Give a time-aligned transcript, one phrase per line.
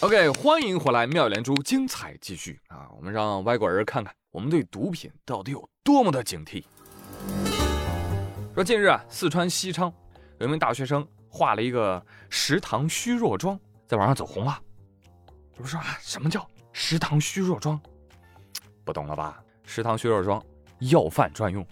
[0.00, 2.86] OK，欢迎回来，妙连珠精彩继续啊！
[2.94, 6.62] 我们让外国人看看我们对毒品到底有多么的警惕。
[8.54, 9.90] 说近日啊，四川西昌
[10.38, 14.60] 有一名大学生画了一个食堂虚弱妆，在网上走红了。
[15.54, 17.80] 有人说啊，什么叫食堂虚弱妆？
[18.84, 19.42] 不懂了吧？
[19.64, 20.44] 食堂虚弱妆，
[20.80, 21.66] 要饭专用。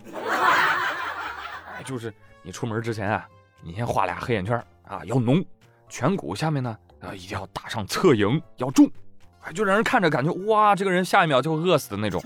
[1.77, 3.29] 哎，就是你出门之前啊，
[3.63, 5.45] 你先画俩黑眼圈啊，要浓，
[5.91, 6.75] 颧骨下面呢。
[7.05, 8.91] 啊，一定要打上侧影，要重，
[9.43, 12.23] 哎，就让人看着感觉哇，这个人下一秒就会饿死的那种。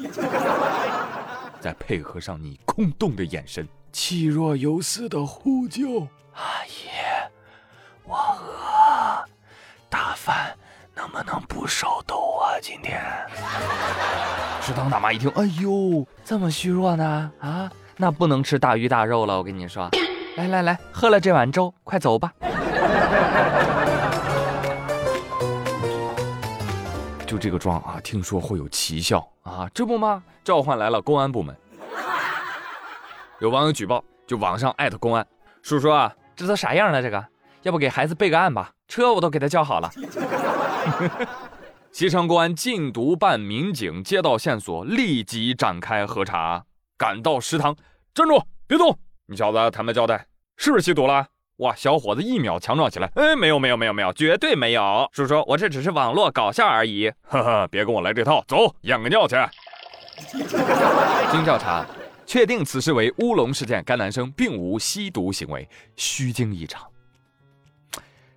[1.61, 6.89] 再配合上你空洞的眼神，气若游丝的呼救：“阿姨，
[8.05, 9.25] 我饿，
[9.91, 10.57] 大饭
[10.95, 12.55] 能不能不收豆啊？
[12.63, 13.03] 今天。”
[14.63, 17.33] 食堂大妈一听，哎呦，这么虚弱呢？
[17.41, 19.91] 啊，那不能吃大鱼大肉了，我跟你说。
[20.37, 22.33] 来来来，喝了这碗粥，快走吧。
[27.29, 30.23] 就这个妆啊，听说会有奇效啊，这不吗？
[30.43, 31.55] 召唤来了公安部门。
[33.39, 35.27] 有网友举报，就网上艾特公安，
[35.63, 37.03] 叔叔啊，这都啥样了？
[37.03, 37.23] 这个，
[37.63, 38.71] 要不给孩子备个案吧？
[38.89, 39.91] 车我都给他叫好了。
[41.93, 46.65] 西昌公安禁毒办民警接到线索，立即展开核查，
[46.97, 47.77] 赶到食堂，
[48.15, 48.99] 站住，别动！
[49.27, 51.27] 你小子坦白交代，是不是吸毒了？
[51.59, 53.11] 哇，小伙子一秒强壮起来！
[53.17, 55.09] 哎，没有没有没有没有，绝对没有！
[55.13, 57.13] 叔叔，我这只是网络搞笑而已。
[57.23, 59.35] 呵呵，别跟我来这套，走，验个尿去。
[61.33, 61.85] 经调查，
[62.25, 66.87] 确定此事为乌龙事件，该男生并无吸毒行为，虚惊一场。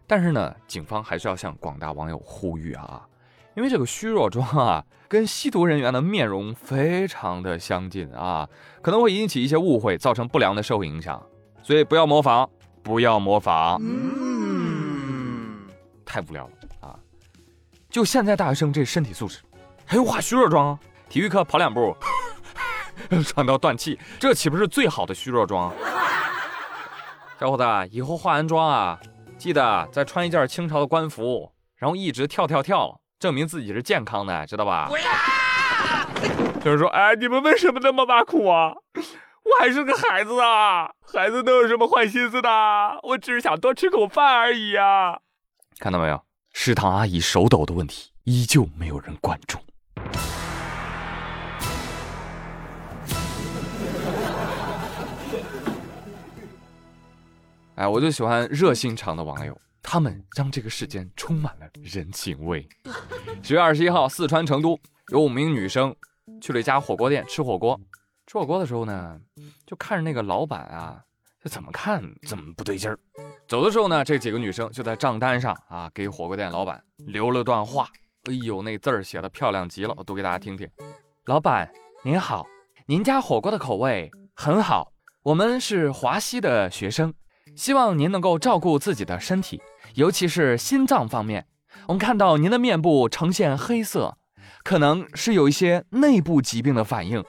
[0.08, 3.06] 但是呢，警方还是要向广大网友呼吁啊，
[3.56, 8.50] 因为这个虚弱妆啊，跟吸毒人员的面容非常的相近啊，
[8.82, 11.22] 可能会引起一些误会，造成不良的社会影响，
[11.62, 12.50] 所以不要模仿。
[12.84, 15.68] 不要模仿，嗯
[16.06, 16.52] 太无聊了
[16.82, 16.96] 啊！
[17.90, 19.40] 就现在大学生这身体素质，
[19.86, 20.78] 还用化虚弱妆？
[21.08, 21.96] 体育课跑两步，
[23.24, 25.74] 喘到断气，这岂不是最好的虚弱妆？
[27.40, 29.00] 小伙子，以后化完妆啊，
[29.38, 34.90] 记得再穿一件清朝的官服，然后一直跳跳跳，证明自己是健康的，知道吧？
[36.64, 38.74] 就是说，哎，你们为什么那么挖苦啊？
[39.44, 42.50] 我还是个孩子啊，孩子能有什么坏心思的？
[43.04, 45.20] 我只是想多吃口饭而已呀。
[45.80, 49.58] 看到没有，食堂阿姨手抖的问题依旧没有人关注。
[57.76, 62.70] 哎，我就喜欢热心肠的网友，他们让这个世间充满了人情味。
[63.42, 64.80] 十月二十一号，四川成都
[65.12, 65.96] 有五名女生
[66.40, 67.82] 去了一家火锅店吃火锅。
[68.32, 69.20] 吃火锅的时候呢，
[69.68, 71.02] 就看着那个老板啊，
[71.44, 72.98] 就怎么看怎么不对劲儿。
[73.46, 77.90] 走的时候呢，这几个女生就在账单上啊，给火锅店老板留了段话。
[78.30, 80.66] 哎呦，那字儿写的漂亮极了，我读给大家听听。
[81.26, 81.70] 老板
[82.06, 82.48] 您好，
[82.86, 84.94] 您家火锅的口味很好，
[85.24, 87.14] 我们是华西的学生，
[87.58, 89.62] 希望您能够照顾自己的身体，
[89.96, 91.48] 尤其是心脏方面。
[91.90, 94.18] 我们看到您的面部呈现黑色，
[94.64, 97.22] 可能是有一些内部疾病的反应。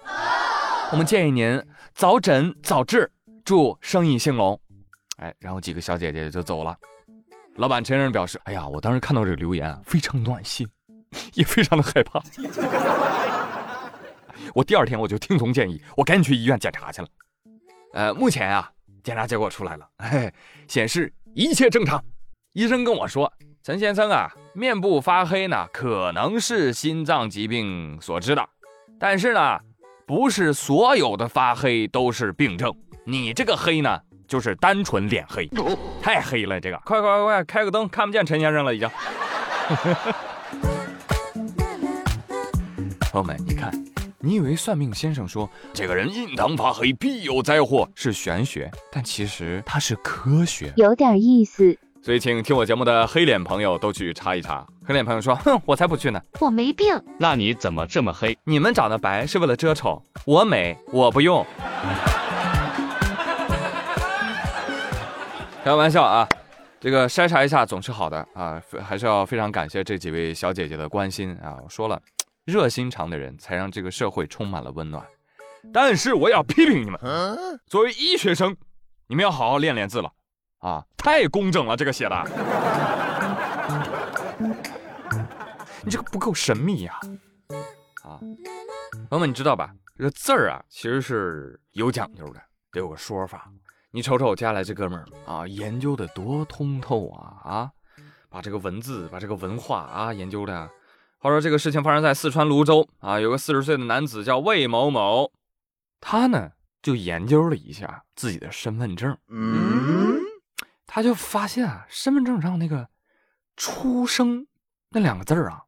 [0.93, 1.59] 我们建议您
[1.95, 3.11] 早诊早治，
[3.47, 4.61] 祝生意兴隆。
[5.17, 6.77] 哎，然后几个小姐姐就走了。
[7.57, 10.69] 老板陈先生表示：“哎呀，我当时看到这个留言啊非常暖心，
[11.33, 12.23] 也非常的害怕。
[14.55, 17.09] 我第二天我就听从建议，我赶紧去医院检查去了。
[17.95, 18.71] 呃，目前啊，
[19.03, 20.31] 检查结果出来了，哎，
[20.69, 22.05] 显示一切正常。
[22.53, 23.33] 医生跟我说，
[23.63, 28.47] 陈先生啊，面部发黑呢，可能是心脏疾病所致的，
[29.01, 29.59] 但是呢。”
[30.07, 32.75] 不是所有的发黑都是病症，
[33.05, 35.49] 你这个黑呢，就是单纯脸黑，
[36.03, 36.61] 太黑了。
[36.61, 38.91] 这个，快快快快，开个灯，看不见陈先生了，已经。
[43.13, 43.73] 朋友们，你看，
[44.19, 51.79] 你以为算命先生说这个人印堂发黑必有灾祸是玄学，但其实它是科学，有点意思。
[52.05, 54.67] 所以，请听我节目的黑脸朋友都去查一查。
[54.85, 57.01] 黑脸朋友说：“哼，我才不去呢，我没病。
[57.17, 58.37] 那你怎么这么黑？
[58.43, 61.47] 你们长得白是为了遮丑，我美我不用。
[65.63, 66.29] ”开玩笑啊，
[66.81, 71.57] 这个筛查一下总是好的啊，还是要非常感谢这几位小姐姐的关心啊。
[71.63, 72.03] 我说了，
[72.45, 75.07] 热心肠的人才让这个社会充满了温暖。
[75.73, 76.99] 但是我要批评你们，
[77.69, 78.57] 作为医学生，
[79.07, 80.11] 你们要好好练练字了。
[80.63, 82.25] 啊，太工整了，这个写的，
[85.85, 87.01] 你这个不够神秘呀！
[88.05, 88.17] 啊，
[89.11, 89.75] 朋友们，你知道吧？
[89.99, 93.51] 这个字儿啊，其实是有讲究的，得有个说法。
[93.91, 97.71] 你瞅瞅我家来这哥们儿啊，研究的多通透啊啊！
[98.31, 100.71] 把这个文字、把这个文化啊研究的。
[101.19, 105.33] 话说这个事情发生在四川泸州啊，有个四十岁的男子叫魏某某，
[106.01, 110.12] 他呢就研究了一下自己的身份证，嗯，
[110.95, 112.87] 他就发现啊，身份证上那个
[113.57, 114.47] “出生”
[114.93, 115.63] 那两个字儿啊，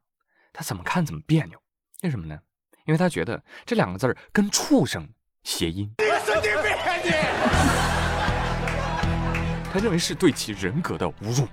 [0.53, 1.59] 他怎么看怎么别扭。
[2.03, 2.37] 为什么呢？
[2.85, 5.09] 因为他觉得这两个字儿跟“畜生”
[5.41, 5.91] 谐音，
[9.73, 11.47] 他认为是对其人格的侮辱，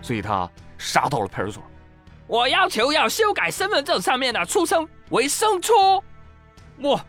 [0.00, 1.62] 所以他杀到了派出所。
[2.26, 5.74] 我要求要修改身份证上面的“出生”为“生出”。
[6.88, 7.04] 哇，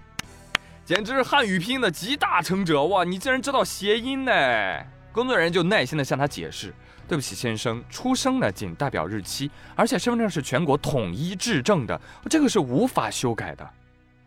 [0.84, 2.84] 简直是汉语拼音的集大成者！
[2.84, 4.34] 哇，你竟然知道谐音呢？
[5.16, 6.74] 工作人员就耐心的向他解释
[7.08, 11.98] ：“对不起，先生，出生呢仅代表日期，而且身份证是全国统一制证的，
[12.30, 13.66] 这个是无法修改的。”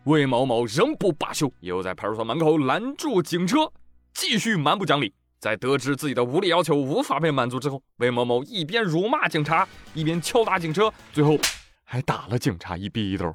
[0.05, 3.71] 魏某某仍不罢休，又在派出所门口拦住警车，
[4.15, 5.13] 继续蛮不讲理。
[5.39, 11.37] 在得知自己的无理要求无法被满足之后，魏某某一边辱骂警察，一边敲打警车，最后
[11.83, 13.25] 还打了警察一逼兜。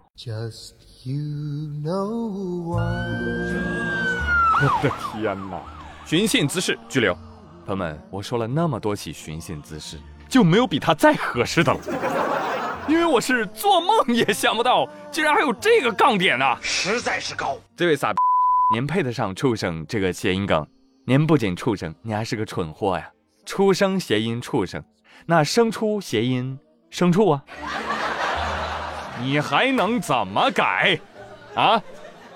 [1.04, 1.14] You
[1.84, 2.82] know why.
[4.60, 5.62] 我的天哪！
[6.04, 7.16] 寻衅滋事拘留。
[7.64, 11.80] 朋友们，我说了那么多起寻衅滋事，就没有比他再合适的了。
[12.86, 17.56] 因为我是做梦也想不到，竟然还有这个杠点呢，实在是高。
[17.74, 18.18] 这位傻逼，
[18.74, 20.66] 您配得上“畜生”这个谐音梗？
[21.06, 23.08] 您不仅畜生，你还是个蠢货呀！
[23.46, 24.84] 出生谐音畜生，
[25.24, 26.58] 那生出谐音
[26.92, 27.42] 牲畜啊？
[29.22, 31.00] 你还能怎么改？
[31.54, 31.82] 啊？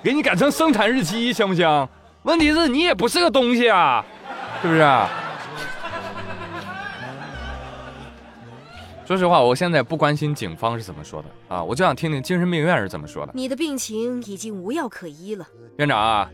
[0.03, 1.89] 给你改成生产日期行不行？
[2.23, 4.03] 问题是你也不是个东西啊，
[4.63, 4.81] 是不是？
[9.07, 13.33] 说实话，我现在不关心警方是怎么说的啊，我就想听听精神病院是怎么说的。
[13.35, 15.47] 你的病情已经无药可医了，
[15.79, 16.31] 院长啊。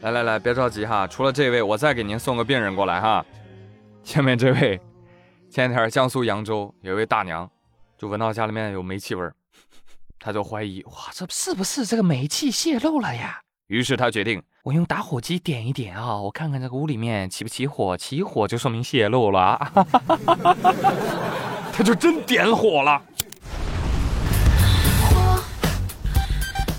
[0.00, 3.24] 来来来，别着急哈，除了这位，我再给您送个病人过来哈。
[4.04, 4.80] 下面这位，
[5.50, 7.50] 前天江苏扬州有一位大娘，
[7.96, 9.34] 就闻到家里面有煤气味儿，
[10.20, 13.40] 她就怀疑，哇，这是不是这个煤气泄漏了呀？
[13.68, 19.60] 于是他决定，我用打火机点一点啊，我看看这个屋里面起不起火，起火就说明泄露了。
[21.70, 23.02] 他就真点火了。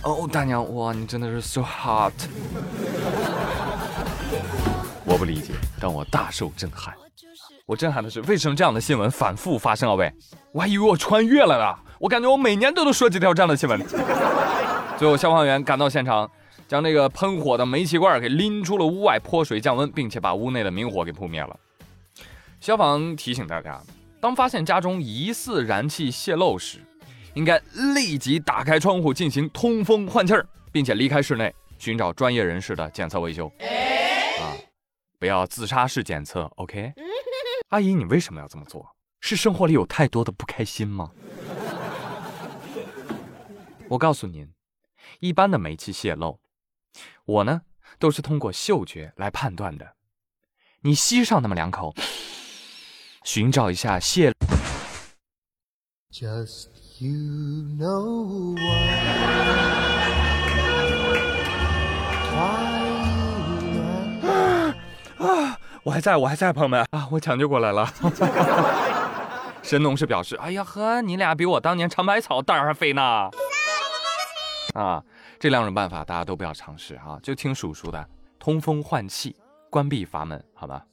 [0.02, 2.12] 哦，大娘，哇，你真的是 so hot。
[5.06, 6.92] 我不理解，但我大受震撼。
[7.68, 9.94] 我震撼的是，为什么这样的新闻反复发生啊？
[9.94, 10.12] 喂，
[10.54, 11.76] 我还以为我穿越了呢。
[12.00, 13.80] 我感觉我每年都能说几条这样的新闻。
[14.98, 16.30] 最后，消防员赶到现场，
[16.70, 21.60] 将那个喷火的煤气罐给拎出了屋外，泼水降温，并且把屋内的明火给扑灭了。
[22.60, 23.82] 消防提醒大家，
[24.22, 26.78] 当发现家中疑似燃气泄漏时，
[27.34, 27.60] 应该
[27.96, 33.48] 立即打开窗户进行通风换气儿，并且离开室内，寻找专业人士的检测维修。
[34.40, 34.54] 啊，
[35.18, 36.94] 不要自杀式检测，OK？
[37.70, 38.88] 阿姨，你为什么要这么做？
[39.22, 41.10] 是生活里有太多的不开心吗？
[43.90, 44.48] 我告诉您，
[45.20, 46.40] 一般的煤气泄漏，
[47.30, 47.62] 我呢
[48.00, 49.94] 都是通过嗅觉来判断的。
[50.82, 51.94] 你吸上那么两口，
[53.24, 54.34] 寻找一下泄。
[56.12, 57.12] Just you
[57.78, 58.64] know why.
[65.84, 67.94] 我还在，我还在，朋友们啊，我抢救过来了。
[69.62, 73.30] 神农氏表示：“哎呀呵，你俩比我当年尝百草胆儿还肥呢。”
[74.74, 75.04] 啊，
[75.40, 78.06] 这两种办法大家都不要尝试哈，就听叔叔的，
[78.38, 79.34] 通风换气，
[79.70, 80.84] 关闭阀门，好吧？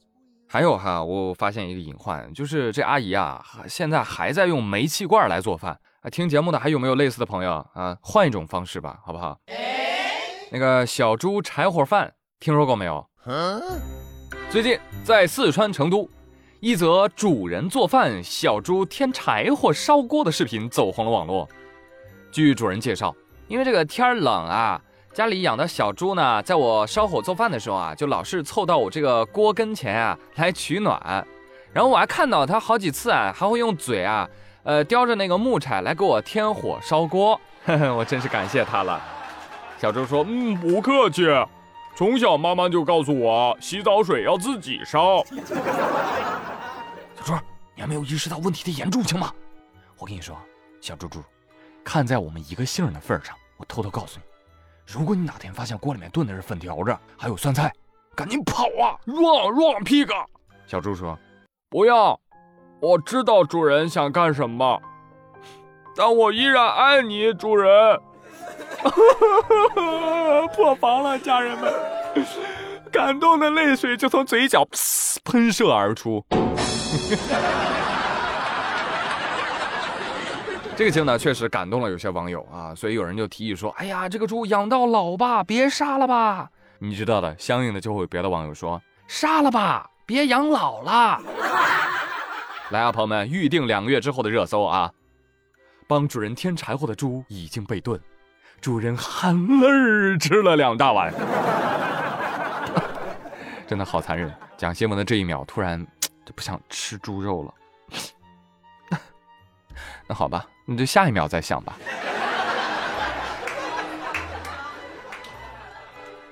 [0.47, 6.09] 还有哈，我发现一个隐患，就是这阿姨啊，现在还在用煤气罐来做饭啊。
[6.09, 7.97] 听节目的还有没有类似的朋友啊？
[8.01, 9.37] 换一种方式吧，好不好？
[10.49, 13.05] 那个小猪柴火饭听说过没有？
[14.49, 16.09] 最近在四川成都，
[16.61, 21.49] 一则主人做饭，小猪添柴火烧锅的视频走红了网络。
[22.31, 23.13] 据主人介绍，
[23.47, 24.79] 因为这个天冷啊，
[25.13, 31.25] 家里养的小猪呢，在我烧火做饭的时候啊，就老是凑到我这个锅跟前啊来取暖。
[31.73, 34.27] 然后我还看到它好几次啊，还会用嘴啊，
[34.63, 37.39] 呃，叼着那个木柴来给我添火烧锅。
[37.65, 39.01] 呵呵，我真是感谢它了。
[39.77, 41.23] 小猪说：“嗯，不客气。”
[41.95, 45.23] 从小妈妈就告诉我，洗澡水要自己烧。
[47.15, 47.33] 小猪，
[47.75, 49.31] 你还没有意识到问题的严重性吗？
[49.97, 50.37] 我跟你说，
[50.79, 51.23] 小猪猪，
[51.87, 54.25] 看在我们一个姓的份上，我偷偷告诉你，
[54.85, 57.71] 如果你哪天发现锅里面炖的是粉条子，还有酸菜，
[58.13, 60.13] 赶紧跑啊！Run run pig！
[60.67, 61.17] 小猪说
[61.71, 62.19] ：“不要，
[62.81, 64.81] 我知道主人想干什么，
[65.95, 67.97] 但我依然爱你，主人。”
[70.53, 71.73] 破防了，家人们，
[72.91, 74.67] 感动的泪水就从嘴角
[75.23, 76.21] 喷射而出。
[80.77, 88.79] 这个新闻呢，确实感动了有些网友啊，所以有人就提议说：“哎呀，这个猪养到老吧，别杀了吧。”你知道的，相应的就会有别的网友说
[89.09, 91.19] ：“杀了吧，别养老了。”
[92.69, 94.91] 来啊，朋友们，预定两个月之后的热搜啊！
[95.87, 97.99] 帮主人添柴火的猪已经被炖，
[98.61, 101.11] 主人含泪吃了两大碗，
[103.65, 104.31] 真的好残忍。
[104.55, 105.83] 讲新闻的这一秒，突然
[106.23, 107.51] 就不想吃猪肉了。
[110.07, 111.77] 那好吧，你就下一秒再想吧。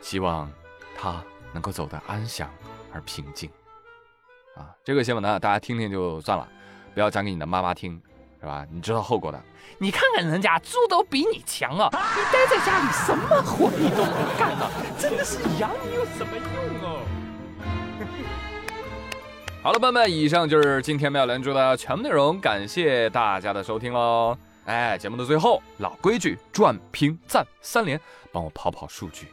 [0.02, 0.50] 希望
[0.98, 2.50] 他能够走得安详
[2.94, 3.50] 而平静。
[4.56, 6.48] 啊，这个新闻呢，大家听听就算了，
[6.94, 8.02] 不要讲给你的妈妈听，
[8.40, 8.66] 是吧？
[8.72, 9.42] 你知道后果的。
[9.78, 11.90] 你看看人家猪都比你强啊！
[11.92, 14.72] 你待在家里什么活你都不干啊！
[14.98, 16.46] 真的是养你有什么用
[16.82, 17.02] 哦？
[19.66, 24.38] 好了，朋友们，以上就是今天妙连珠的全部内容，感谢大家的收听喽。
[24.66, 28.00] 哎，节目的最后，老规矩，转评赞三连，
[28.32, 29.26] 帮我跑跑数据，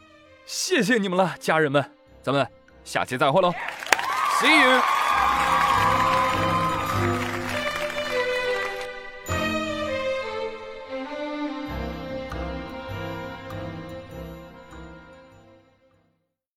[0.43, 1.85] 谢谢你们了，家人们，
[2.23, 2.47] 咱们
[2.83, 3.53] 下期再会喽
[4.41, 5.02] ，See you。